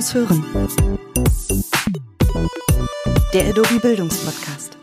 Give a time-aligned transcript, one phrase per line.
[0.00, 0.42] Muss hören.
[3.34, 4.78] Der Adobe Bildungspodcast.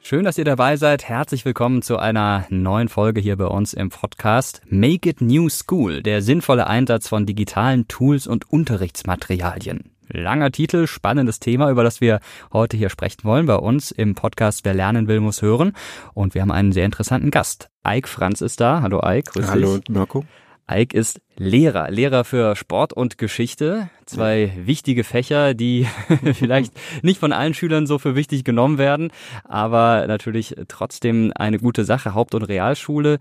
[0.00, 1.08] Schön, dass ihr dabei seid.
[1.08, 6.02] Herzlich willkommen zu einer neuen Folge hier bei uns im Podcast Make It New School,
[6.02, 9.92] der sinnvolle Einsatz von digitalen Tools und Unterrichtsmaterialien.
[10.08, 12.18] Langer Titel, spannendes Thema, über das wir
[12.52, 15.72] heute hier sprechen wollen bei uns im Podcast Wer lernen will, muss hören.
[16.14, 17.70] Und wir haben einen sehr interessanten Gast.
[17.86, 18.82] Ike Franz ist da.
[18.82, 19.88] Hallo Ike, grüß Hallo dich.
[19.88, 20.24] Mirko.
[20.70, 23.88] Ike ist Lehrer, Lehrer für Sport und Geschichte.
[24.06, 24.66] Zwei ja.
[24.66, 25.86] wichtige Fächer, die
[26.34, 26.72] vielleicht
[27.02, 29.10] nicht von allen Schülern so für wichtig genommen werden,
[29.44, 32.14] aber natürlich trotzdem eine gute Sache.
[32.14, 33.18] Haupt- und Realschule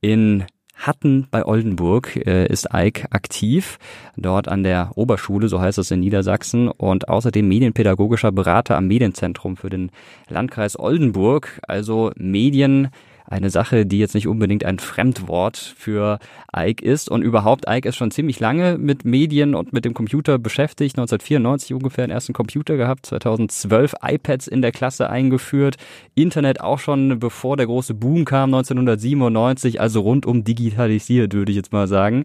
[0.00, 3.78] in Hatten bei Oldenburg äh, ist Ike aktiv,
[4.16, 9.58] dort an der Oberschule, so heißt es in Niedersachsen, und außerdem medienpädagogischer Berater am Medienzentrum
[9.58, 9.90] für den
[10.28, 12.88] Landkreis Oldenburg, also Medien
[13.30, 16.18] eine Sache, die jetzt nicht unbedingt ein Fremdwort für
[16.54, 17.08] Ike ist.
[17.08, 20.98] Und überhaupt, Ike ist schon ziemlich lange mit Medien und mit dem Computer beschäftigt.
[20.98, 25.76] 1994 ungefähr den ersten Computer gehabt, 2012 iPads in der Klasse eingeführt,
[26.16, 31.72] Internet auch schon bevor der große Boom kam, 1997, also rundum digitalisiert, würde ich jetzt
[31.72, 32.24] mal sagen.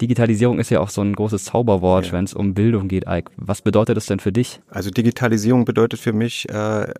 [0.00, 2.12] Digitalisierung ist ja auch so ein großes Zauberwort, ja.
[2.12, 3.04] wenn es um Bildung geht.
[3.08, 3.30] Ike.
[3.36, 4.60] Was bedeutet das denn für dich?
[4.68, 6.92] Also Digitalisierung bedeutet für mich äh,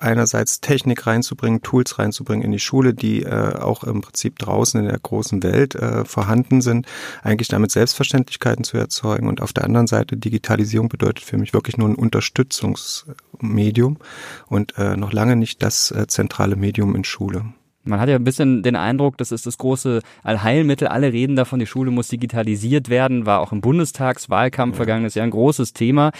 [0.00, 4.86] einerseits Technik reinzubringen, Tools reinzubringen in die Schule, die äh, auch im Prinzip draußen in
[4.86, 6.86] der großen Welt äh, vorhanden sind,
[7.22, 9.28] eigentlich damit Selbstverständlichkeiten zu erzeugen.
[9.28, 13.98] Und auf der anderen Seite Digitalisierung bedeutet für mich wirklich nur ein Unterstützungsmedium
[14.46, 17.46] und äh, noch lange nicht das äh, zentrale Medium in Schule.
[17.84, 20.88] Man hat ja ein bisschen den Eindruck, das ist das große Allheilmittel.
[20.88, 23.26] Alle reden davon, die Schule muss digitalisiert werden.
[23.26, 24.76] War auch im Bundestagswahlkampf ja.
[24.76, 26.12] vergangenes Jahr ein großes Thema.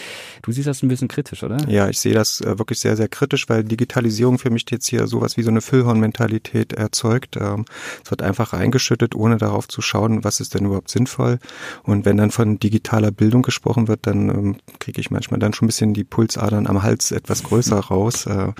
[0.42, 1.56] Du siehst das ein bisschen kritisch, oder?
[1.68, 5.06] Ja, ich sehe das äh, wirklich sehr, sehr kritisch, weil Digitalisierung für mich jetzt hier
[5.06, 7.36] sowas wie so eine Füllhornmentalität erzeugt.
[7.36, 7.64] Ähm,
[8.04, 11.38] es wird einfach eingeschüttet, ohne darauf zu schauen, was ist denn überhaupt sinnvoll.
[11.82, 15.66] Und wenn dann von digitaler Bildung gesprochen wird, dann ähm, kriege ich manchmal dann schon
[15.66, 18.52] ein bisschen die Pulsadern am Hals etwas größer raus, äh,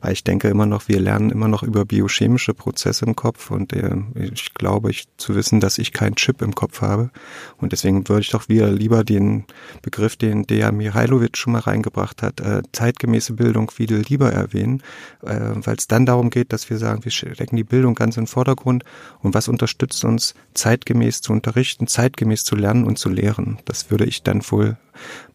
[0.00, 3.50] weil ich denke immer noch, wir lernen immer noch über biochemische chemische Prozesse im Kopf
[3.50, 7.10] und äh, ich glaube ich zu wissen, dass ich keinen Chip im Kopf habe
[7.58, 9.44] und deswegen würde ich doch wieder lieber den
[9.82, 14.82] Begriff, den Deja Mihailovic schon mal reingebracht hat, äh, zeitgemäße Bildung viel lieber erwähnen,
[15.22, 18.26] äh, weil es dann darum geht, dass wir sagen, wir stecken die Bildung ganz den
[18.26, 18.84] Vordergrund
[19.20, 23.58] und was unterstützt uns, zeitgemäß zu unterrichten, zeitgemäß zu lernen und zu lehren.
[23.64, 24.76] Das würde ich dann wohl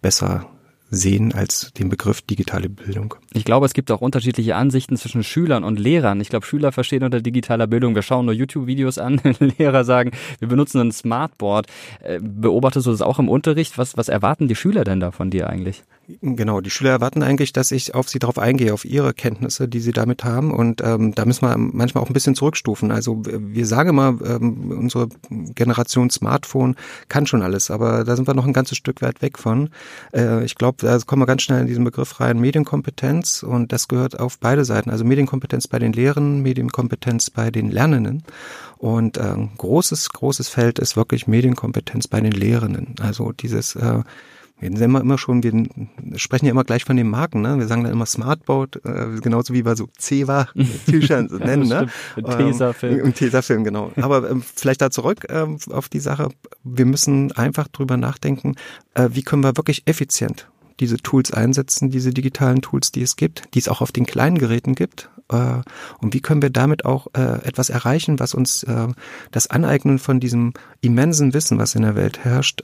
[0.01, 0.47] besser
[0.89, 3.15] sehen als den Begriff digitale Bildung.
[3.33, 6.21] Ich glaube, es gibt auch unterschiedliche Ansichten zwischen Schülern und Lehrern.
[6.21, 10.47] Ich glaube, Schüler verstehen unter digitaler Bildung, wir schauen nur YouTube-Videos an, Lehrer sagen, wir
[10.47, 11.67] benutzen ein Smartboard.
[12.01, 13.77] Äh, beobachtest du das auch im Unterricht?
[13.77, 15.83] Was, was erwarten die Schüler denn da von dir eigentlich?
[16.21, 19.81] Genau, die Schüler erwarten eigentlich, dass ich auf sie darauf eingehe, auf ihre Kenntnisse, die
[19.81, 20.53] sie damit haben.
[20.53, 22.91] Und ähm, da müssen wir manchmal auch ein bisschen zurückstufen.
[22.91, 26.77] Also wir sagen immer, ähm, unsere Generation Smartphone
[27.09, 29.69] kann schon alles, aber da sind wir noch ein ganzes Stück weit weg von.
[30.13, 33.43] Äh, ich glaube, da kommen wir ganz schnell in diesen Begriff rein, Medienkompetenz.
[33.43, 34.89] Und das gehört auf beide Seiten.
[34.89, 38.23] Also Medienkompetenz bei den Lehrern, Medienkompetenz bei den Lernenden.
[38.77, 42.95] Und äh, großes, großes Feld ist wirklich Medienkompetenz bei den Lehrenden.
[43.01, 44.03] Also dieses äh,
[44.59, 45.67] wir sind immer, immer schon, wir
[46.15, 47.59] sprechen ja immer gleich von den Marken, ne?
[47.59, 51.87] Wir sagen dann immer Smartboat, äh, genauso wie wir so Ceva-Tücher nennen, ne?
[52.15, 53.05] Tesafilm.
[53.05, 53.91] Ähm, Tesafilm, genau.
[53.97, 56.29] Aber ähm, vielleicht da zurück ähm, auf die Sache.
[56.63, 58.55] Wir müssen einfach drüber nachdenken,
[58.95, 60.47] äh, wie können wir wirklich effizient
[60.79, 64.37] diese Tools einsetzen, diese digitalen Tools, die es gibt, die es auch auf den kleinen
[64.37, 65.09] Geräten gibt.
[65.29, 65.61] Äh,
[65.99, 68.87] und wie können wir damit auch äh, etwas erreichen, was uns äh,
[69.31, 72.61] das Aneignen von diesem immensen Wissen, was in der Welt herrscht,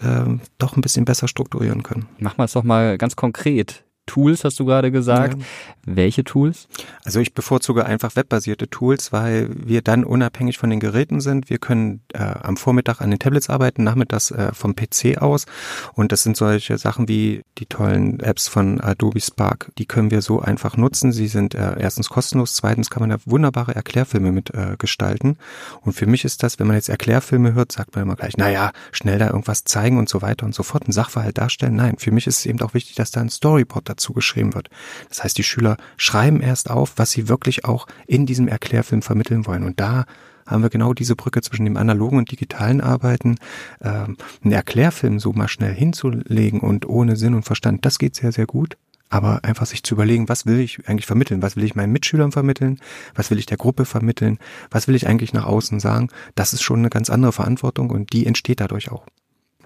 [0.57, 2.05] doch ein bisschen besser strukturieren können.
[2.19, 3.83] Machen wir es doch mal ganz konkret.
[4.05, 5.39] Tools, hast du gerade gesagt.
[5.39, 5.45] Ja.
[5.85, 6.67] Welche Tools?
[7.03, 11.49] Also ich bevorzuge einfach webbasierte Tools, weil wir dann unabhängig von den Geräten sind.
[11.49, 15.45] Wir können äh, am Vormittag an den Tablets arbeiten, nachmittags äh, vom PC aus.
[15.93, 19.71] Und das sind solche Sachen wie die tollen Apps von Adobe Spark.
[19.77, 21.11] Die können wir so einfach nutzen.
[21.11, 25.37] Sie sind äh, erstens kostenlos, zweitens kann man da wunderbare Erklärfilme mit äh, gestalten.
[25.81, 28.71] Und für mich ist das, wenn man jetzt Erklärfilme hört, sagt man immer gleich, naja,
[28.91, 31.75] schnell da irgendwas zeigen und so weiter und so fort, einen Sachverhalt darstellen.
[31.75, 34.69] Nein, für mich ist es eben auch wichtig, dass da ein Storyboard dazu geschrieben wird.
[35.09, 39.45] Das heißt, die Schüler schreiben erst auf, was sie wirklich auch in diesem Erklärfilm vermitteln
[39.45, 39.63] wollen.
[39.63, 40.05] Und da
[40.45, 43.37] haben wir genau diese Brücke zwischen dem analogen und digitalen Arbeiten.
[43.81, 48.31] Ähm, einen Erklärfilm so mal schnell hinzulegen und ohne Sinn und Verstand, das geht sehr,
[48.31, 48.77] sehr gut.
[49.09, 51.43] Aber einfach sich zu überlegen, was will ich eigentlich vermitteln?
[51.43, 52.79] Was will ich meinen Mitschülern vermitteln?
[53.13, 54.39] Was will ich der Gruppe vermitteln?
[54.71, 56.09] Was will ich eigentlich nach außen sagen?
[56.33, 59.05] Das ist schon eine ganz andere Verantwortung und die entsteht dadurch auch.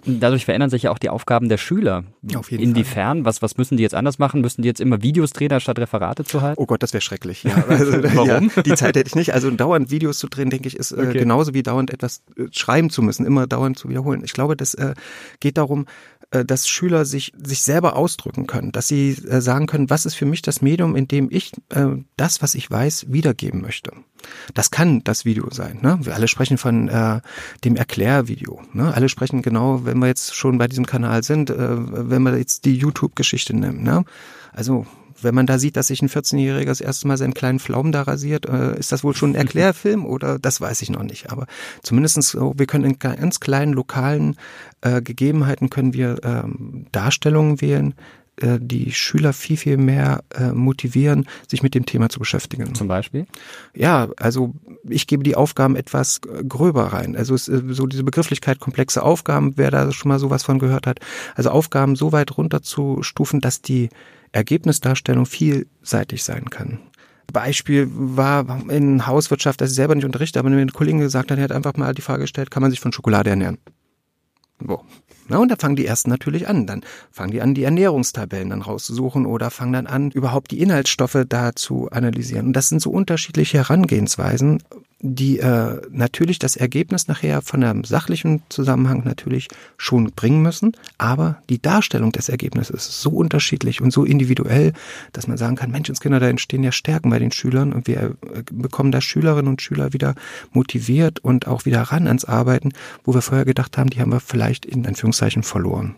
[0.06, 2.04] Dadurch verändern sich ja auch die Aufgaben der Schüler.
[2.36, 3.20] Auf jeden Inwiefern?
[3.20, 3.26] Fall.
[3.26, 4.42] Was, was müssen die jetzt anders machen?
[4.42, 6.62] Müssen die jetzt immer Videos drehen, statt Referate zu halten?
[6.62, 7.44] Oh Gott, das wäre schrecklich.
[7.44, 7.66] Ja.
[7.68, 8.52] Also, Warum?
[8.56, 9.34] Ja, die Zeit hätte ich nicht.
[9.34, 11.20] Also dauernd Videos zu drehen, denke ich, ist äh, okay.
[11.20, 14.22] genauso wie dauernd etwas äh, schreiben zu müssen, immer dauernd zu wiederholen.
[14.24, 14.94] Ich glaube, das äh,
[15.40, 15.86] geht darum,
[16.17, 20.16] äh, dass Schüler sich, sich selber ausdrücken können, dass sie äh, sagen können, was ist
[20.16, 21.88] für mich das Medium, in dem ich äh,
[22.18, 23.92] das, was ich weiß, wiedergeben möchte.
[24.54, 25.80] Das kann das Video sein.
[25.82, 26.00] Ne?
[26.02, 27.22] Wir alle sprechen von äh,
[27.64, 28.62] dem Erklärvideo.
[28.74, 28.94] Ne?
[28.94, 32.66] Alle sprechen genau, wenn wir jetzt schon bei diesem Kanal sind, äh, wenn wir jetzt
[32.66, 33.84] die YouTube-Geschichte nehmen.
[33.84, 34.04] Ne?
[34.52, 34.86] Also
[35.22, 38.04] wenn man da sieht, dass sich ein 14-Jähriger das erste Mal seinen kleinen Pflaumen da
[38.04, 41.32] rasiert, äh, ist das wohl schon ein Erklärfilm oder das weiß ich noch nicht.
[41.32, 41.48] Aber
[41.84, 44.38] zumindestens so, wir können in ganz kleinen lokalen
[44.82, 47.96] äh, Gegebenheiten können wir ähm, Darstellungen wählen,
[48.40, 52.76] äh, die Schüler viel, viel mehr äh, motivieren, sich mit dem Thema zu beschäftigen.
[52.76, 53.26] Zum Beispiel?
[53.74, 54.54] Ja, also
[54.88, 57.16] ich gebe die Aufgaben etwas gröber rein.
[57.16, 60.86] Also es, äh, so diese Begrifflichkeit komplexe Aufgaben, wer da schon mal sowas von gehört
[60.86, 61.00] hat.
[61.36, 63.90] Also Aufgaben so weit runterzustufen, dass die
[64.32, 66.80] Ergebnisdarstellung vielseitig sein kann.
[67.32, 71.38] Beispiel war in Hauswirtschaft, das ich selber nicht unterrichte, aber mir ein Kollege gesagt hat,
[71.38, 73.58] er hat einfach mal die Frage gestellt, kann man sich von Schokolade ernähren?
[74.66, 74.82] So.
[75.30, 76.66] Na, und da fangen die ersten natürlich an.
[76.68, 81.26] Dann fangen die an, die Ernährungstabellen dann rauszusuchen oder fangen dann an, überhaupt die Inhaltsstoffe
[81.28, 82.48] da zu analysieren.
[82.48, 84.64] Und das sind so unterschiedliche Herangehensweisen,
[85.00, 89.48] die äh, natürlich das Ergebnis nachher von einem sachlichen Zusammenhang natürlich
[89.78, 94.74] schon bringen müssen, aber die Darstellung des Ergebnisses ist so unterschiedlich und so individuell,
[95.14, 98.44] dass man sagen kann, Menschenskinder, da entstehen ja Stärken bei den Schülern und wir äh,
[98.52, 100.16] bekommen da Schülerinnen und Schüler wieder
[100.52, 102.72] motiviert und auch wieder ran ans Arbeiten,
[103.04, 105.96] wo wir vorher gedacht haben, die haben wir vielleicht in Anführungszeichen verloren.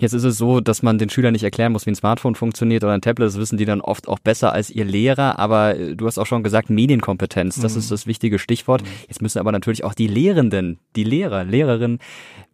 [0.00, 2.82] Jetzt ist es so, dass man den Schülern nicht erklären muss, wie ein Smartphone funktioniert
[2.82, 3.28] oder ein Tablet.
[3.28, 5.38] Das wissen die dann oft auch besser als ihr Lehrer.
[5.38, 7.78] Aber äh, du hast auch schon gesagt, Medienkompetenz, das mhm.
[7.80, 8.82] ist das wichtige Stichwort.
[8.82, 8.88] Mhm.
[9.08, 11.98] Jetzt müssen aber natürlich auch die Lehrenden, die Lehrer, Lehrerinnen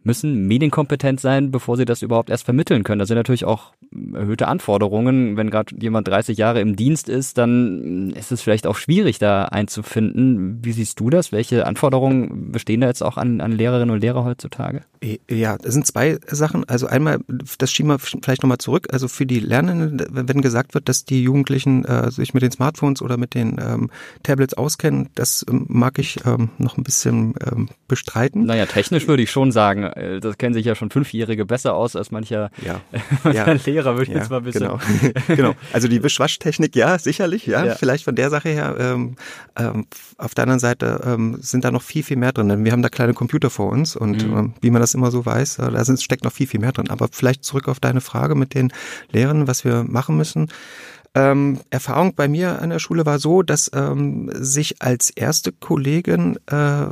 [0.03, 2.99] müssen medienkompetent sein, bevor sie das überhaupt erst vermitteln können.
[2.99, 3.73] Das sind natürlich auch
[4.13, 5.37] erhöhte Anforderungen.
[5.37, 9.45] Wenn gerade jemand 30 Jahre im Dienst ist, dann ist es vielleicht auch schwierig, da
[9.45, 10.59] einzufinden.
[10.63, 11.31] Wie siehst du das?
[11.31, 14.81] Welche Anforderungen bestehen da jetzt auch an, an Lehrerinnen und Lehrer heutzutage?
[15.29, 16.67] Ja, das sind zwei Sachen.
[16.67, 17.19] Also einmal,
[17.57, 18.87] das schieben wir vielleicht nochmal zurück.
[18.91, 23.01] Also für die Lernenden, wenn gesagt wird, dass die Jugendlichen äh, sich mit den Smartphones
[23.01, 23.89] oder mit den ähm,
[24.23, 28.45] Tablets auskennen, das ähm, mag ich ähm, noch ein bisschen ähm, bestreiten.
[28.45, 31.95] Naja, technisch würde ich schon sagen, äh, das kennen sich ja schon Fünfjährige besser aus
[31.95, 32.81] als mancher, ja.
[33.23, 33.59] mancher ja.
[33.65, 34.61] Lehrer, würde ich ja, jetzt mal ein bisschen.
[34.61, 34.79] Genau.
[35.27, 35.55] genau.
[35.73, 37.75] Also die Wischwaschtechnik, ja, sicherlich, ja, ja.
[37.75, 38.75] vielleicht von der Sache her.
[38.79, 39.15] Ähm,
[39.57, 39.85] ähm,
[40.17, 42.49] auf der anderen Seite ähm, sind da noch viel, viel mehr drin.
[42.49, 44.37] Denn wir haben da kleine Computer vor uns und mhm.
[44.37, 46.71] ähm, wie man das immer so weiß, äh, da sind, steckt noch viel, viel mehr
[46.71, 46.89] drin.
[46.89, 48.71] Aber vielleicht zurück auf deine Frage mit den
[49.11, 50.49] Lehrern, was wir machen müssen.
[51.15, 56.37] Ähm, Erfahrung bei mir an der Schule war so, dass ähm, sich als erste Kollegin
[56.45, 56.85] äh,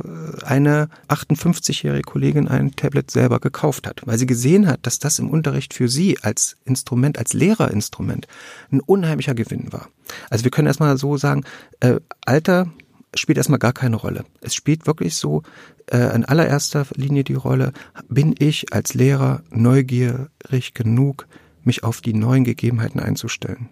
[0.44, 5.30] eine 58-jährige Kollegin ein Tablet selber gekauft hat, weil sie gesehen hat, dass das im
[5.30, 8.26] Unterricht für sie als Instrument, als Lehrerinstrument
[8.72, 9.88] ein unheimlicher Gewinn war.
[10.30, 11.44] Also wir können erstmal so sagen,
[11.80, 12.66] äh, Alter
[13.14, 14.24] spielt erstmal gar keine Rolle.
[14.40, 15.42] Es spielt wirklich so
[15.86, 17.72] äh, in allererster Linie die Rolle,
[18.08, 21.26] bin ich als Lehrer neugierig genug,
[21.62, 23.68] mich auf die neuen Gegebenheiten einzustellen.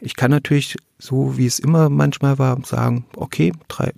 [0.00, 3.52] Ich kann natürlich, so wie es immer manchmal war, sagen, okay,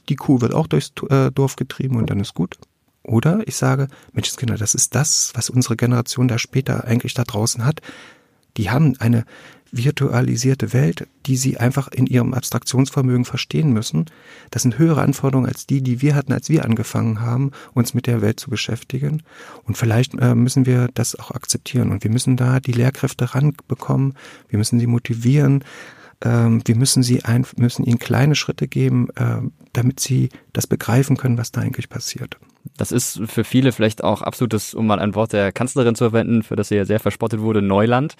[0.08, 2.58] die Kuh wird auch durchs äh, Dorf getrieben und dann ist gut.
[3.02, 7.64] Oder ich sage, Menschenskinder, das ist das, was unsere Generation da später eigentlich da draußen
[7.64, 7.80] hat.
[8.56, 9.24] Die haben eine
[9.72, 14.06] virtualisierte Welt, die sie einfach in ihrem Abstraktionsvermögen verstehen müssen.
[14.50, 18.06] Das sind höhere Anforderungen als die, die wir hatten, als wir angefangen haben, uns mit
[18.06, 19.22] der Welt zu beschäftigen.
[19.64, 21.90] Und vielleicht äh, müssen wir das auch akzeptieren.
[21.90, 24.14] Und wir müssen da die Lehrkräfte ranbekommen.
[24.48, 25.64] Wir müssen sie motivieren.
[26.24, 29.40] Ähm, wir müssen sie ein, müssen ihnen kleine Schritte geben, äh,
[29.72, 32.38] damit sie das begreifen können, was da eigentlich passiert.
[32.76, 36.42] Das ist für viele vielleicht auch absolutes, um mal ein Wort der Kanzlerin zu verwenden,
[36.42, 38.14] für das sie ja sehr verspottet wurde, Neuland.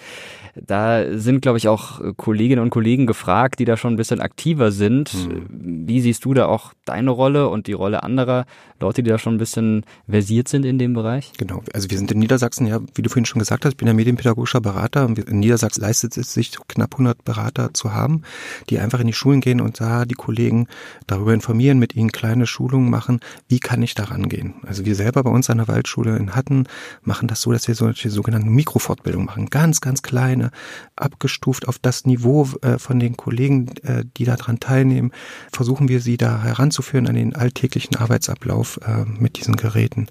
[0.55, 4.73] Da sind, glaube ich, auch Kolleginnen und Kollegen gefragt, die da schon ein bisschen aktiver
[4.73, 5.15] sind.
[5.15, 5.87] Mhm.
[5.87, 8.47] Wie siehst du da auch deine Rolle und die Rolle anderer
[8.81, 11.33] Leute, die da schon ein bisschen versiert sind in dem Bereich?
[11.37, 11.63] Genau.
[11.73, 13.95] Also wir sind in Niedersachsen, ja, wie du vorhin schon gesagt hast, ich bin ja
[13.95, 15.07] medienpädagogischer Berater.
[15.07, 18.23] In Niedersachsen leistet es sich, knapp 100 Berater zu haben,
[18.71, 20.67] die einfach in die Schulen gehen und da die Kollegen
[21.07, 23.21] darüber informieren, mit ihnen kleine Schulungen machen.
[23.49, 24.55] Wie kann ich daran gehen?
[24.67, 26.65] Also wir selber bei uns an der Waldschule in Hatten
[27.03, 29.47] machen das so, dass wir solche sogenannten Mikrofortbildungen machen.
[29.47, 30.51] Ganz, ganz kleine,
[30.97, 35.13] abgestuft auf das Niveau äh, von den Kollegen, äh, die daran teilnehmen,
[35.53, 40.09] versuchen wir sie da heranzuführen an den alltäglichen Arbeitsablauf äh, mit diesen Geräten.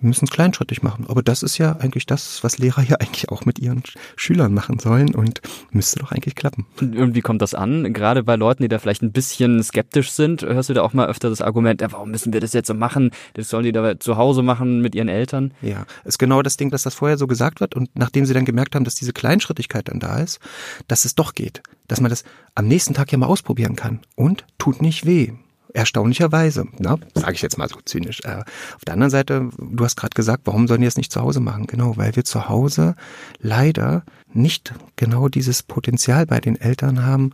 [0.00, 1.06] Wir müssen es kleinschrittig machen.
[1.08, 3.82] Aber das ist ja eigentlich das, was Lehrer ja eigentlich auch mit ihren
[4.16, 6.66] Schülern machen sollen und müsste doch eigentlich klappen.
[6.80, 7.92] Und wie kommt das an?
[7.92, 11.06] Gerade bei Leuten, die da vielleicht ein bisschen skeptisch sind, hörst du da auch mal
[11.06, 13.10] öfter das Argument, ja, warum müssen wir das jetzt so machen?
[13.34, 15.52] Das sollen die da zu Hause machen mit ihren Eltern?
[15.62, 18.44] Ja, ist genau das Ding, dass das vorher so gesagt wird und nachdem sie dann
[18.44, 20.40] gemerkt haben, dass diese Kleinschrittigkeit dann da ist,
[20.88, 21.62] dass es doch geht.
[21.88, 22.24] Dass man das
[22.54, 25.32] am nächsten Tag ja mal ausprobieren kann und tut nicht weh.
[25.72, 26.98] Erstaunlicherweise, ne?
[27.14, 28.20] sage ich jetzt mal so zynisch.
[28.24, 28.42] Äh,
[28.74, 31.40] auf der anderen Seite, du hast gerade gesagt, warum sollen die das nicht zu Hause
[31.40, 31.66] machen?
[31.66, 32.94] Genau, weil wir zu Hause
[33.40, 37.32] leider nicht genau dieses Potenzial bei den Eltern haben,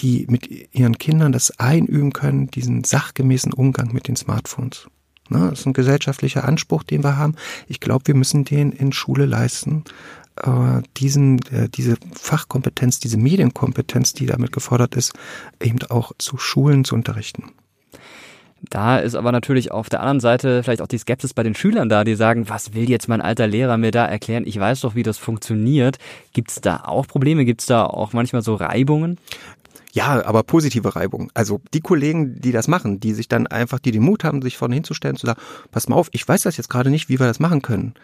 [0.00, 4.88] die mit ihren Kindern das einüben können, diesen sachgemäßen Umgang mit den Smartphones.
[5.28, 5.48] Ne?
[5.50, 7.34] Das ist ein gesellschaftlicher Anspruch, den wir haben.
[7.66, 9.84] Ich glaube, wir müssen den in Schule leisten.
[10.36, 15.12] Äh, diesen, äh, diese Fachkompetenz, diese Medienkompetenz, die damit gefordert ist,
[15.60, 17.52] eben auch zu Schulen zu unterrichten.
[18.68, 21.88] Da ist aber natürlich auf der anderen Seite vielleicht auch die Skepsis bei den Schülern
[21.88, 24.44] da, die sagen, was will jetzt mein alter Lehrer mir da erklären?
[24.46, 25.98] Ich weiß doch, wie das funktioniert.
[26.32, 27.44] Gibt es da auch Probleme?
[27.44, 29.18] Gibt es da auch manchmal so Reibungen?
[29.92, 31.30] Ja, aber positive Reibung.
[31.34, 34.56] Also die Kollegen, die das machen, die sich dann einfach, die den Mut haben, sich
[34.56, 35.40] vorne hinzustellen, zu sagen,
[35.70, 37.94] pass mal auf, ich weiß das jetzt gerade nicht, wie wir das machen können,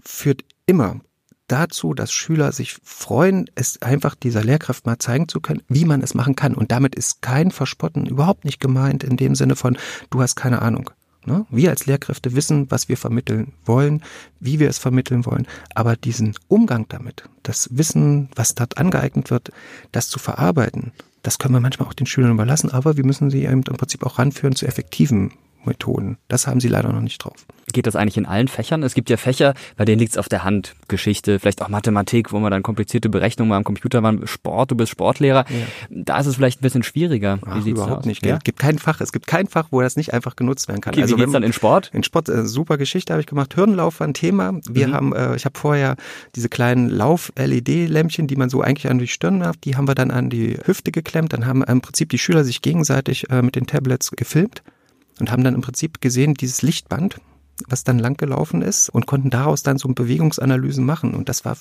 [0.00, 1.00] führt immer
[1.48, 6.02] dazu, dass Schüler sich freuen, es einfach dieser Lehrkraft mal zeigen zu können, wie man
[6.02, 6.54] es machen kann.
[6.54, 9.76] Und damit ist kein Verspotten überhaupt nicht gemeint in dem Sinne von,
[10.10, 10.90] du hast keine Ahnung.
[11.26, 11.46] Ne?
[11.50, 14.02] Wir als Lehrkräfte wissen, was wir vermitteln wollen,
[14.40, 19.50] wie wir es vermitteln wollen, aber diesen Umgang damit, das Wissen, was dort angeeignet wird,
[19.92, 23.44] das zu verarbeiten, das können wir manchmal auch den Schülern überlassen, aber wir müssen sie
[23.44, 25.32] im Prinzip auch ranführen zu effektiven
[25.66, 26.18] Methoden.
[26.28, 27.46] Das haben sie leider noch nicht drauf.
[27.72, 28.82] Geht das eigentlich in allen Fächern?
[28.82, 30.74] Es gibt ja Fächer, bei denen liegt es auf der Hand.
[30.86, 34.26] Geschichte, vielleicht auch Mathematik, wo man dann komplizierte Berechnungen mal am Computer machen.
[34.26, 35.44] Sport, du bist Sportlehrer.
[35.48, 35.66] Ja.
[35.90, 37.38] Da ist es vielleicht ein bisschen schwieriger.
[37.46, 38.04] Ach, wie überhaupt aus?
[38.04, 38.24] nicht.
[38.24, 38.36] Ja?
[38.36, 40.94] Es gibt kein Fach, es gibt kein Fach, wo das nicht einfach genutzt werden kann.
[40.94, 41.90] Okay, also wie geht's dann in Sport?
[41.92, 43.56] In Sport, äh, super Geschichte habe ich gemacht.
[43.56, 44.52] Hürdenlauf war ein Thema.
[44.68, 44.94] Wir mhm.
[44.94, 45.96] haben, äh, ich habe vorher
[46.36, 50.10] diese kleinen Lauf-LED-Lämpchen, die man so eigentlich an die Stirn hat, die haben wir dann
[50.10, 51.32] an die Hüfte geklemmt.
[51.32, 54.62] Dann haben im Prinzip die Schüler sich gegenseitig äh, mit den Tablets gefilmt
[55.20, 57.20] und haben dann im Prinzip gesehen, dieses Lichtband,
[57.68, 61.14] was dann langgelaufen ist und konnten daraus dann so Bewegungsanalysen machen.
[61.14, 61.56] Und das war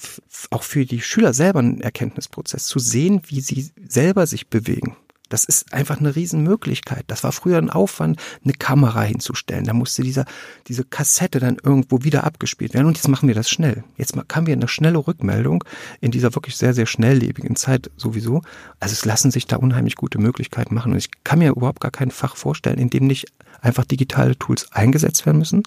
[0.50, 4.95] auch für die Schüler selber ein Erkenntnisprozess, zu sehen, wie sie selber sich bewegen.
[5.30, 7.06] Das ist einfach eine Riesenmöglichkeit.
[7.08, 9.63] Das war früher ein Aufwand, eine Kamera hinzustellen.
[9.63, 10.25] Da musste dieser,
[10.68, 12.88] diese Kassette dann irgendwo wieder abgespielt werden.
[12.88, 13.84] Und jetzt machen wir das schnell.
[13.98, 15.63] Jetzt haben wir eine schnelle Rückmeldung
[16.01, 18.42] in dieser wirklich sehr, sehr schnelllebigen Zeit sowieso.
[18.80, 20.92] Also es lassen sich da unheimlich gute Möglichkeiten machen.
[20.92, 23.27] Und ich kann mir überhaupt gar kein Fach vorstellen, in dem nicht
[23.62, 25.63] einfach digitale Tools eingesetzt werden müssen,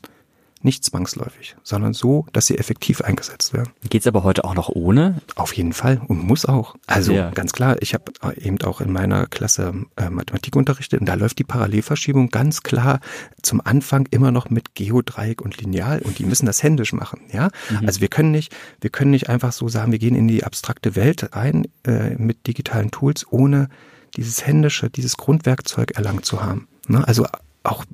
[0.62, 3.70] nicht zwangsläufig, sondern so, dass sie effektiv eingesetzt werden.
[3.88, 5.20] Geht's aber heute auch noch ohne?
[5.34, 6.74] Auf jeden Fall und muss auch.
[6.86, 7.30] Also ja.
[7.30, 11.38] ganz klar, ich habe eben auch in meiner Klasse äh, Mathematik unterrichtet und da läuft
[11.38, 13.00] die Parallelverschiebung ganz klar
[13.42, 17.20] zum Anfang immer noch mit Geodreieck und Lineal und die müssen das händisch machen.
[17.32, 17.86] Ja, mhm.
[17.86, 20.96] also wir können nicht, wir können nicht einfach so sagen, wir gehen in die abstrakte
[20.96, 23.68] Welt rein äh, mit digitalen Tools, ohne
[24.16, 26.68] dieses händische, dieses Grundwerkzeug erlangt zu haben.
[26.88, 27.06] Ne?
[27.06, 27.26] Also
[27.62, 27.84] auch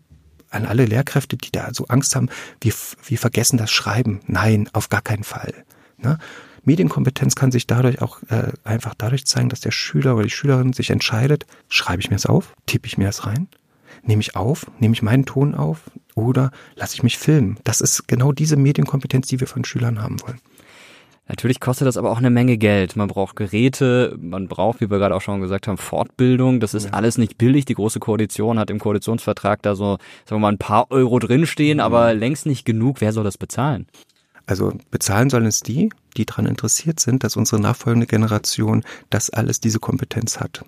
[0.53, 2.29] an alle Lehrkräfte, die da so Angst haben,
[2.61, 2.73] wir,
[3.05, 4.21] wir vergessen das Schreiben.
[4.27, 5.55] Nein, auf gar keinen Fall.
[5.99, 6.19] Ne?
[6.65, 10.73] Medienkompetenz kann sich dadurch auch äh, einfach dadurch zeigen, dass der Schüler oder die Schülerin
[10.73, 13.49] sich entscheidet, schreibe ich mir das auf, tippe ich mir das rein,
[14.03, 17.59] nehme ich auf, nehme ich meinen Ton auf oder lasse ich mich filmen.
[17.65, 20.41] Das ist genau diese Medienkompetenz, die wir von Schülern haben wollen.
[21.29, 22.97] Natürlich kostet das aber auch eine Menge Geld.
[22.97, 26.59] Man braucht Geräte, man braucht, wie wir gerade auch schon gesagt haben, Fortbildung.
[26.61, 26.93] Das ist ja.
[26.93, 27.65] alles nicht billig.
[27.65, 31.77] Die Große Koalition hat im Koalitionsvertrag da so, sagen wir mal, ein paar Euro drinstehen,
[31.77, 31.85] mhm.
[31.85, 33.01] aber längst nicht genug.
[33.01, 33.87] Wer soll das bezahlen?
[34.47, 39.61] Also bezahlen sollen es die, die daran interessiert sind, dass unsere nachfolgende Generation das alles,
[39.61, 40.65] diese Kompetenz hat.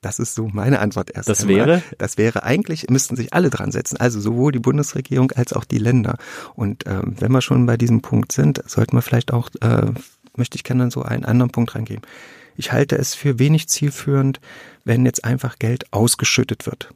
[0.00, 1.28] Das ist so meine Antwort erst.
[1.28, 1.56] Das einmal.
[1.56, 1.82] wäre?
[1.98, 3.96] Das wäre eigentlich, müssten sich alle dran setzen.
[3.96, 6.18] Also sowohl die Bundesregierung als auch die Länder.
[6.54, 9.92] Und ähm, wenn wir schon bei diesem Punkt sind, sollten wir vielleicht auch, äh,
[10.36, 12.02] möchte ich gerne so einen anderen Punkt reingeben.
[12.56, 14.40] Ich halte es für wenig zielführend,
[14.84, 16.90] wenn jetzt einfach Geld ausgeschüttet wird.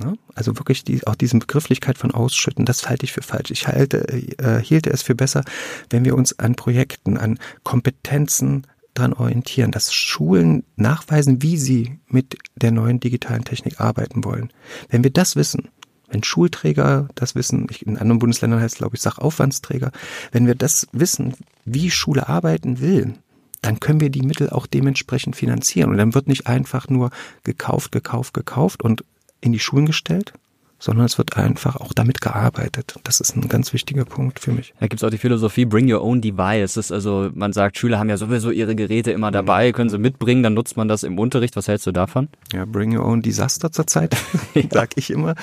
[0.00, 0.16] Ne?
[0.34, 3.50] Also wirklich die, auch diese Begrifflichkeit von Ausschütten, das halte ich für falsch.
[3.50, 5.44] Ich halte, äh, hielte es für besser,
[5.90, 12.36] wenn wir uns an Projekten, an Kompetenzen daran orientieren, dass Schulen nachweisen, wie sie mit
[12.56, 14.52] der neuen digitalen Technik arbeiten wollen.
[14.88, 15.68] Wenn wir das wissen,
[16.08, 19.92] wenn Schulträger das wissen, in anderen Bundesländern heißt es, glaube ich, Sachaufwandsträger,
[20.30, 21.34] wenn wir das wissen,
[21.64, 23.14] wie Schule arbeiten will,
[23.62, 25.90] dann können wir die Mittel auch dementsprechend finanzieren.
[25.90, 27.10] Und dann wird nicht einfach nur
[27.44, 29.04] gekauft, gekauft, gekauft und
[29.40, 30.34] in die Schulen gestellt,
[30.82, 32.96] sondern es wird einfach auch damit gearbeitet.
[33.04, 34.74] Das ist ein ganz wichtiger Punkt für mich.
[34.80, 36.74] Da gibt es auch die Philosophie Bring Your Own Device.
[36.74, 39.98] Das ist also, man sagt, Schüler haben ja sowieso ihre Geräte immer dabei, können sie
[39.98, 41.54] mitbringen, dann nutzt man das im Unterricht.
[41.54, 42.28] Was hältst du davon?
[42.52, 44.16] Ja, Bring Your Own Disaster zurzeit,
[44.54, 44.62] ja.
[44.72, 45.36] sag ich immer.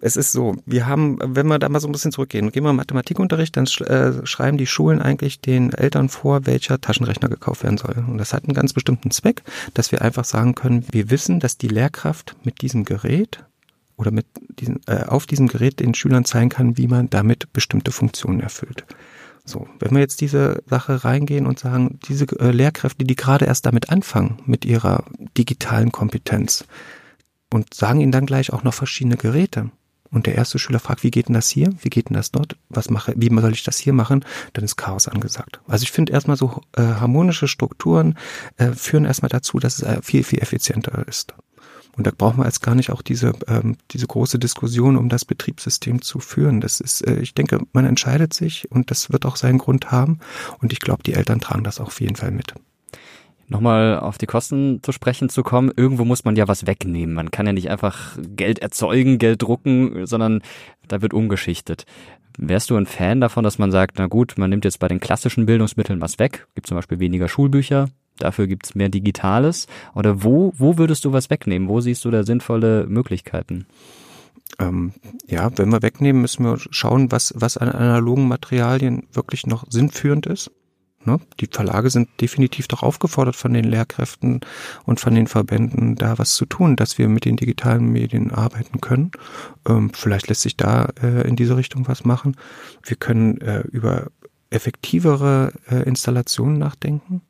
[0.00, 2.72] Es ist so, wir haben, wenn wir da mal so ein bisschen zurückgehen, gehen wir
[2.72, 8.02] Mathematikunterricht, dann äh, schreiben die Schulen eigentlich den Eltern vor, welcher Taschenrechner gekauft werden soll.
[8.08, 9.42] Und das hat einen ganz bestimmten Zweck,
[9.74, 13.44] dass wir einfach sagen können, wir wissen, dass die Lehrkraft mit diesem Gerät
[14.00, 17.92] oder mit diesen, äh, auf diesem Gerät den Schülern zeigen kann, wie man damit bestimmte
[17.92, 18.84] Funktionen erfüllt.
[19.44, 23.66] So, wenn wir jetzt diese Sache reingehen und sagen, diese äh, Lehrkräfte, die gerade erst
[23.66, 25.04] damit anfangen, mit ihrer
[25.36, 26.64] digitalen Kompetenz,
[27.52, 29.70] und sagen ihnen dann gleich auch noch verschiedene Geräte.
[30.12, 31.72] Und der erste Schüler fragt, wie geht denn das hier?
[31.82, 32.56] Wie geht denn das dort?
[32.68, 34.24] Was mache, wie soll ich das hier machen?
[34.52, 35.60] Dann ist Chaos angesagt.
[35.68, 38.16] Also ich finde erstmal so äh, harmonische Strukturen
[38.56, 41.34] äh, führen erstmal dazu, dass es äh, viel, viel effizienter ist.
[41.96, 45.24] Und da brauchen wir jetzt gar nicht auch diese, ähm, diese große Diskussion um das
[45.24, 46.60] Betriebssystem zu führen.
[46.60, 50.20] Das ist, äh, ich denke, man entscheidet sich und das wird auch seinen Grund haben.
[50.60, 52.54] Und ich glaube, die Eltern tragen das auf jeden Fall mit.
[53.48, 55.72] Nochmal auf die Kosten zu sprechen zu kommen.
[55.74, 57.16] Irgendwo muss man ja was wegnehmen.
[57.16, 60.40] Man kann ja nicht einfach Geld erzeugen, Geld drucken, sondern
[60.86, 61.84] da wird umgeschichtet.
[62.38, 65.00] Wärst du ein Fan davon, dass man sagt, na gut, man nimmt jetzt bei den
[65.00, 67.88] klassischen Bildungsmitteln was weg, gibt zum Beispiel weniger Schulbücher,
[68.22, 69.66] dafür gibt's mehr Digitales?
[69.94, 71.68] Oder wo, wo würdest du was wegnehmen?
[71.68, 73.66] Wo siehst du da sinnvolle Möglichkeiten?
[74.58, 74.92] Ähm,
[75.26, 80.26] ja, wenn wir wegnehmen, müssen wir schauen, was, was an analogen Materialien wirklich noch sinnführend
[80.26, 80.50] ist.
[81.04, 81.18] Ne?
[81.40, 84.40] Die Verlage sind definitiv doch aufgefordert von den Lehrkräften
[84.84, 88.80] und von den Verbänden, da was zu tun, dass wir mit den digitalen Medien arbeiten
[88.80, 89.10] können.
[89.66, 92.36] Ähm, vielleicht lässt sich da äh, in diese Richtung was machen.
[92.82, 94.08] Wir können äh, über
[94.50, 97.22] effektivere äh, Installationen nachdenken.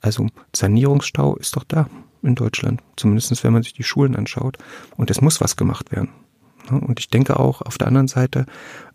[0.00, 1.88] Also Sanierungsstau ist doch da
[2.22, 4.58] in Deutschland, zumindest wenn man sich die Schulen anschaut.
[4.96, 6.10] Und es muss was gemacht werden.
[6.70, 8.44] Und ich denke auch auf der anderen Seite,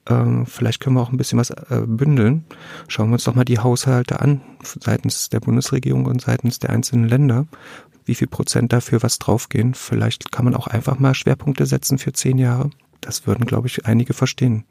[0.08, 2.46] ähm, vielleicht können wir auch ein bisschen was äh, bündeln.
[2.88, 7.08] Schauen wir uns doch mal die Haushalte an, seitens der Bundesregierung und seitens der einzelnen
[7.08, 7.48] Länder.
[8.06, 9.74] Wie viel Prozent dafür was draufgehen?
[9.74, 12.70] Vielleicht kann man auch einfach mal Schwerpunkte setzen für zehn Jahre.
[13.02, 14.66] Das würden, glaube ich, einige verstehen.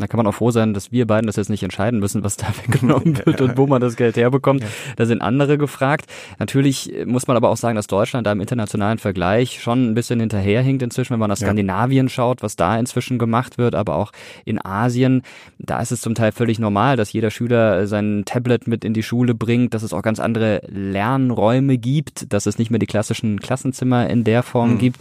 [0.00, 2.36] Da kann man auch froh sein, dass wir beiden das jetzt nicht entscheiden müssen, was
[2.36, 4.62] da weggenommen wird und wo man das Geld herbekommt.
[4.62, 4.68] Ja.
[4.96, 6.06] Da sind andere gefragt.
[6.38, 10.20] Natürlich muss man aber auch sagen, dass Deutschland da im internationalen Vergleich schon ein bisschen
[10.20, 14.12] hinterherhinkt inzwischen, wenn man nach Skandinavien schaut, was da inzwischen gemacht wird, aber auch
[14.44, 15.22] in Asien.
[15.58, 19.02] Da ist es zum Teil völlig normal, dass jeder Schüler sein Tablet mit in die
[19.02, 23.40] Schule bringt, dass es auch ganz andere Lernräume gibt, dass es nicht mehr die klassischen
[23.40, 24.78] Klassenzimmer in der Form mhm.
[24.78, 25.00] gibt.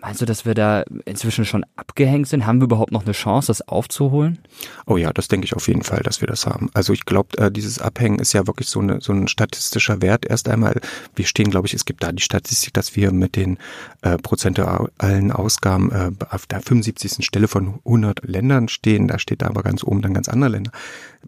[0.00, 2.46] Meinst du, dass wir da inzwischen schon abgehängt sind?
[2.46, 4.38] Haben wir überhaupt noch eine Chance, das aufzuholen?
[4.86, 6.70] Oh ja, das denke ich auf jeden Fall, dass wir das haben.
[6.72, 10.24] Also ich glaube, äh, dieses Abhängen ist ja wirklich so, eine, so ein statistischer Wert.
[10.24, 10.80] Erst einmal,
[11.14, 13.58] wir stehen, glaube ich, es gibt da die Statistik, dass wir mit den
[14.00, 17.24] äh, prozentualen Ausgaben äh, auf der 75.
[17.24, 19.06] Stelle von 100 Ländern stehen.
[19.06, 20.72] Da steht da aber ganz oben dann ganz andere Länder.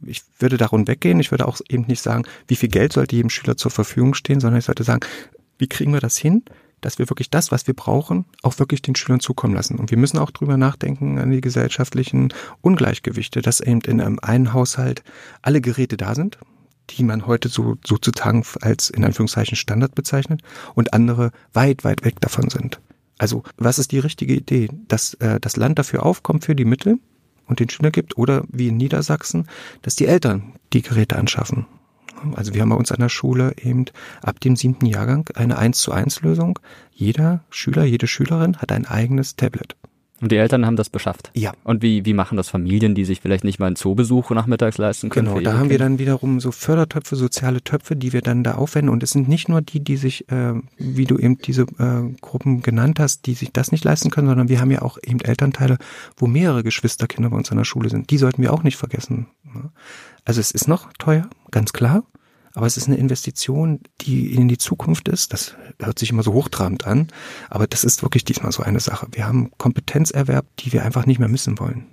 [0.07, 1.21] Ich würde darum weggehen.
[1.21, 4.41] Ich würde auch eben nicht sagen, wie viel Geld sollte jedem Schüler zur Verfügung stehen,
[4.41, 5.01] sondern ich sollte sagen,
[5.59, 6.43] wie kriegen wir das hin?
[6.83, 9.79] Dass wir wirklich das, was wir brauchen, auch wirklich den Schülern zukommen lassen.
[9.79, 14.53] Und wir müssen auch drüber nachdenken an die gesellschaftlichen Ungleichgewichte, dass eben in einem einen
[14.53, 15.03] Haushalt
[15.41, 16.39] alle Geräte da sind,
[16.91, 20.43] die man heute so sozusagen als in Anführungszeichen Standard bezeichnet
[20.75, 22.81] und andere weit, weit weg davon sind.
[23.17, 24.69] Also was ist die richtige Idee?
[24.89, 26.99] Dass äh, das Land dafür aufkommt für die Mittel
[27.47, 29.47] und den Schüler gibt oder wie in Niedersachsen,
[29.83, 31.67] dass die Eltern die Geräte anschaffen
[32.35, 33.87] also wir haben bei uns an der Schule eben
[34.23, 36.59] ab dem siebten Jahrgang eine 1 zu 1 Lösung.
[36.93, 39.77] Jeder Schüler, jede Schülerin hat ein eigenes Tablet.
[40.23, 41.33] Und die Eltern haben das beschafft.
[41.35, 41.53] Ja.
[41.65, 45.11] Und wie, wie machen das Familien, die sich vielleicht nicht mal einen Zoobesuch nachmittags leisten
[45.11, 45.27] können?
[45.27, 48.91] Genau, da haben wir dann wiederum so Fördertöpfe, soziale Töpfe, die wir dann da aufwenden.
[48.91, 52.63] Und es sind nicht nur die, die sich, äh, wie du eben diese äh, Gruppen
[52.63, 55.77] genannt hast, die sich das nicht leisten können, sondern wir haben ja auch eben Elternteile,
[56.17, 58.11] wo mehrere Geschwisterkinder bei uns an der Schule sind.
[58.11, 59.27] Die sollten wir auch nicht vergessen.
[59.43, 59.71] Ne?
[60.25, 62.05] Also es ist noch teuer, ganz klar.
[62.55, 65.33] Aber es ist eine Investition, die in die Zukunft ist.
[65.33, 67.09] Das hört sich immer so hochtrabend an.
[67.49, 69.07] Aber das ist wirklich diesmal so eine Sache.
[69.13, 71.87] Wir haben Kompetenzerwerb, die wir einfach nicht mehr missen wollen.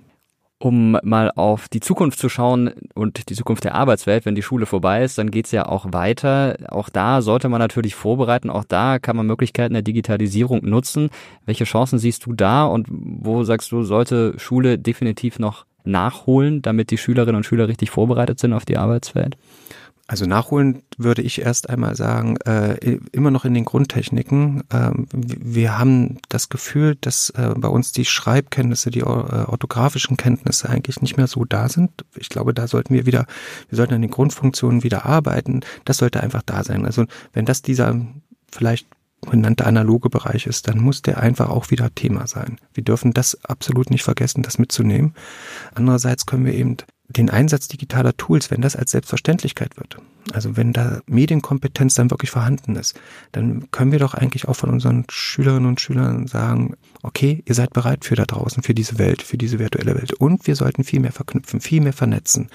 [0.62, 4.66] Um mal auf die Zukunft zu schauen und die Zukunft der Arbeitswelt, wenn die Schule
[4.66, 6.58] vorbei ist, dann geht's ja auch weiter.
[6.68, 8.50] Auch da sollte man natürlich vorbereiten.
[8.50, 11.08] Auch da kann man Möglichkeiten der Digitalisierung nutzen.
[11.46, 16.90] Welche Chancen siehst du da und wo sagst du, sollte Schule definitiv noch nachholen, damit
[16.90, 19.38] die Schülerinnen und Schüler richtig vorbereitet sind auf die Arbeitswelt?
[20.10, 24.64] Also nachholen würde ich erst einmal sagen, äh, immer noch in den Grundtechniken.
[24.72, 30.68] Ähm, wir haben das Gefühl, dass äh, bei uns die Schreibkenntnisse, die äh, orthografischen Kenntnisse
[30.68, 32.04] eigentlich nicht mehr so da sind.
[32.16, 33.24] Ich glaube, da sollten wir wieder,
[33.68, 35.60] wir sollten an den Grundfunktionen wieder arbeiten.
[35.84, 36.86] Das sollte einfach da sein.
[36.86, 37.94] Also wenn das dieser
[38.50, 38.88] vielleicht
[39.30, 42.58] genannte analoge Bereich ist, dann muss der einfach auch wieder Thema sein.
[42.74, 45.14] Wir dürfen das absolut nicht vergessen, das mitzunehmen.
[45.72, 46.78] Andererseits können wir eben
[47.16, 49.96] den Einsatz digitaler Tools, wenn das als Selbstverständlichkeit wird,
[50.32, 52.98] also wenn da Medienkompetenz dann wirklich vorhanden ist,
[53.32, 57.72] dann können wir doch eigentlich auch von unseren Schülerinnen und Schülern sagen, okay, ihr seid
[57.72, 60.12] bereit für da draußen, für diese Welt, für diese virtuelle Welt.
[60.14, 62.48] Und wir sollten viel mehr verknüpfen, viel mehr vernetzen.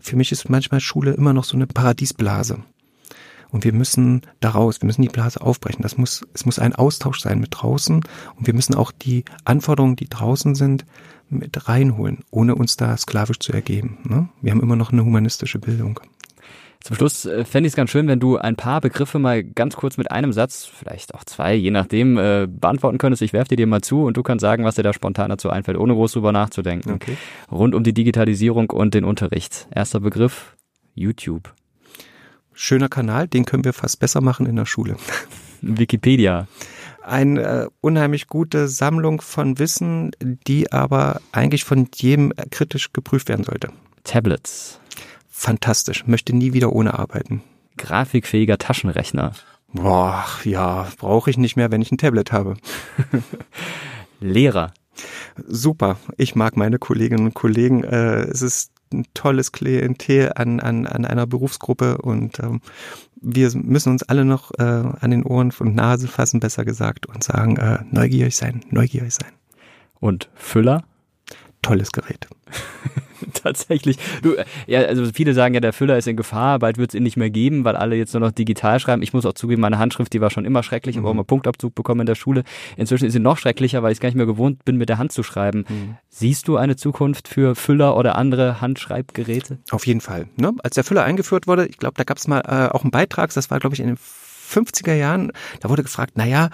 [0.00, 2.58] Für mich ist manchmal Schule immer noch so eine Paradiesblase.
[3.50, 5.82] Und wir müssen daraus, wir müssen die Blase aufbrechen.
[5.82, 7.96] Das muss, es muss ein Austausch sein mit draußen.
[8.36, 10.84] Und wir müssen auch die Anforderungen, die draußen sind,
[11.30, 13.98] mit reinholen, ohne uns da sklavisch zu ergeben.
[14.04, 14.28] Ne?
[14.42, 16.00] Wir haben immer noch eine humanistische Bildung.
[16.82, 19.76] Zum Schluss äh, fände ich es ganz schön, wenn du ein paar Begriffe mal ganz
[19.76, 23.20] kurz mit einem Satz, vielleicht auch zwei, je nachdem, äh, beantworten könntest.
[23.20, 25.50] Ich werfe dir dir mal zu und du kannst sagen, was dir da spontan dazu
[25.50, 26.92] einfällt, ohne groß drüber nachzudenken.
[26.92, 27.18] Okay.
[27.50, 29.68] Rund um die Digitalisierung und den Unterricht.
[29.74, 30.56] Erster Begriff,
[30.94, 31.52] YouTube.
[32.54, 34.96] Schöner Kanal, den können wir fast besser machen in der Schule.
[35.60, 36.46] Wikipedia.
[37.02, 43.44] Eine äh, unheimlich gute Sammlung von Wissen, die aber eigentlich von jedem kritisch geprüft werden
[43.44, 43.68] sollte.
[44.04, 44.80] Tablets.
[45.28, 46.06] Fantastisch.
[46.06, 47.42] Möchte nie wieder ohne arbeiten.
[47.78, 49.32] Grafikfähiger Taschenrechner.
[49.72, 52.56] Boah, ja, brauche ich nicht mehr, wenn ich ein Tablet habe.
[54.20, 54.74] Lehrer.
[55.46, 55.96] Super.
[56.16, 57.84] Ich mag meine Kolleginnen und Kollegen.
[57.84, 62.60] Äh, es ist ein tolles Klientel an, an, an einer Berufsgruppe und ähm,
[63.20, 67.22] wir müssen uns alle noch äh, an den Ohren und Nase fassen, besser gesagt, und
[67.22, 69.32] sagen, äh, neugierig sein, neugierig sein.
[70.00, 70.84] Und Füller?
[71.62, 72.26] Tolles Gerät.
[73.34, 73.98] Tatsächlich.
[74.22, 74.34] Du,
[74.66, 77.16] ja, also viele sagen ja, der Füller ist in Gefahr, bald wird es ihn nicht
[77.16, 79.02] mehr geben, weil alle jetzt nur noch digital schreiben.
[79.02, 81.02] Ich muss auch zugeben, meine Handschrift, die war schon immer schrecklich, mhm.
[81.02, 82.44] aber auch mal Punktabzug bekommen in der Schule.
[82.76, 84.98] Inzwischen ist sie noch schrecklicher, weil ich es gar nicht mehr gewohnt bin, mit der
[84.98, 85.64] Hand zu schreiben.
[85.68, 85.96] Mhm.
[86.08, 89.58] Siehst du eine Zukunft für Füller oder andere Handschreibgeräte?
[89.70, 90.26] Auf jeden Fall.
[90.36, 90.52] Ne?
[90.62, 93.32] Als der Füller eingeführt wurde, ich glaube, da gab es mal äh, auch einen Beitrag,
[93.32, 93.98] das war, glaube ich, in den
[94.50, 96.50] 50er Jahren, da wurde gefragt, na ja,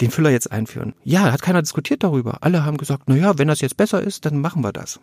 [0.00, 0.94] den Füller jetzt einführen.
[1.04, 2.38] Ja, hat keiner diskutiert darüber.
[2.42, 5.00] Alle haben gesagt, na ja, wenn das jetzt besser ist, dann machen wir das.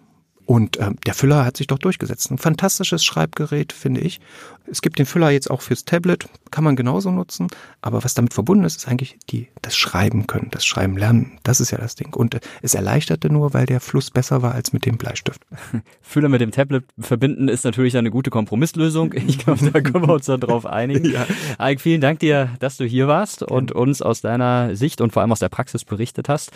[0.48, 2.32] Und ähm, der Füller hat sich doch durchgesetzt.
[2.32, 4.22] Ein fantastisches Schreibgerät, finde ich.
[4.70, 7.48] Es gibt den Füller jetzt auch fürs Tablet, kann man genauso nutzen.
[7.82, 11.38] Aber was damit verbunden ist, ist eigentlich die, das Schreiben können, das Schreiben lernen.
[11.44, 12.14] Das ist ja das Ding.
[12.14, 15.42] Und äh, es erleichterte nur, weil der Fluss besser war als mit dem Bleistift.
[16.02, 19.14] Füller mit dem Tablet verbinden ist natürlich eine gute Kompromisslösung.
[19.14, 21.12] Ich glaube, da können wir uns dann drauf einigen.
[21.12, 21.26] ja.
[21.62, 25.22] Ike, vielen Dank dir, dass du hier warst und uns aus deiner Sicht und vor
[25.22, 26.52] allem aus der Praxis berichtet hast.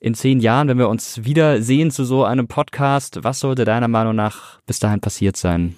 [0.00, 3.88] In zehn Jahren, wenn wir uns wiedersehen zu so einem Podcast, was was sollte deiner
[3.88, 5.76] Meinung nach bis dahin passiert sein?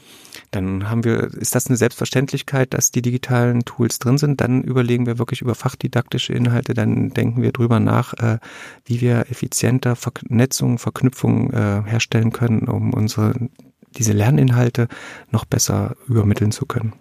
[0.52, 4.40] Dann haben wir, ist das eine Selbstverständlichkeit, dass die digitalen Tools drin sind?
[4.40, 8.38] Dann überlegen wir wirklich über fachdidaktische Inhalte, dann denken wir drüber nach, äh,
[8.84, 13.34] wie wir effizienter Vernetzungen, Verknüpfungen äh, herstellen können, um unsere
[13.96, 14.86] diese Lerninhalte
[15.32, 16.92] noch besser übermitteln zu können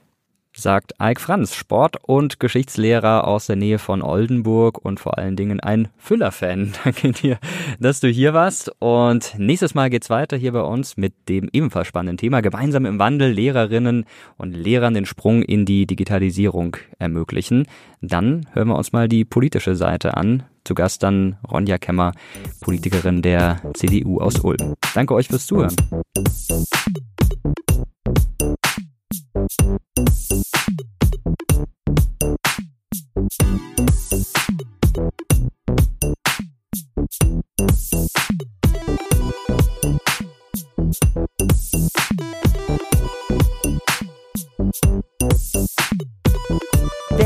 [0.57, 5.59] sagt Eik Franz, Sport- und Geschichtslehrer aus der Nähe von Oldenburg und vor allen Dingen
[5.59, 6.73] ein Füller-Fan.
[6.83, 7.37] Danke dir,
[7.79, 8.71] dass du hier warst.
[8.79, 12.99] Und nächstes Mal geht's weiter hier bei uns mit dem ebenfalls spannenden Thema Gemeinsam im
[12.99, 14.05] Wandel Lehrerinnen
[14.37, 17.67] und Lehrern den Sprung in die Digitalisierung ermöglichen.
[18.01, 20.43] Dann hören wir uns mal die politische Seite an.
[20.63, 22.11] Zu Gast dann Ronja Kemmer,
[22.59, 24.73] Politikerin der CDU aus Ulm.
[24.93, 25.75] Danke euch fürs Zuhören.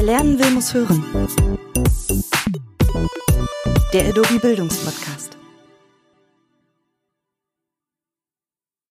[0.02, 1.04] Wer lernen will, muss hören.
[3.94, 5.31] Der Adobe Bildungspodcast.